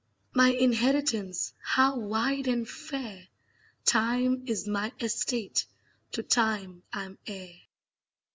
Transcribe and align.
My 0.33 0.49
inheritance, 0.49 1.53
how 1.63 1.95
wide 1.99 2.47
and 2.47 2.67
fair! 2.67 3.27
Time 3.85 4.45
is 4.47 4.67
my 4.67 4.91
estate: 4.99 5.67
to 6.13 6.23
time 6.23 6.81
I'm 6.91 7.19
heir. 7.27 7.53